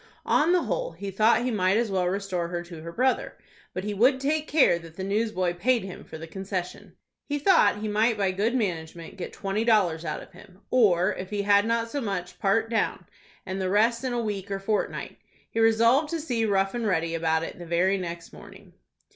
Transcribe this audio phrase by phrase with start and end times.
[0.25, 3.37] On the whole, he thought he might as well restore her to her brother;
[3.71, 6.95] but he would take care that the newsboy paid for the concession.
[7.27, 11.29] He thought he might by good management get twenty dollars out of him, or, if
[11.29, 13.05] he had not so much, part down,
[13.45, 15.19] and the rest in a week or fortnight.
[15.51, 18.73] He resolved to see Rough and Ready about it the very next morning.